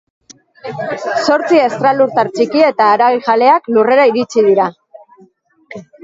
[1.33, 4.65] Zortzi estralurtar txiki eta haragijaleak Lurrera iritsi dira.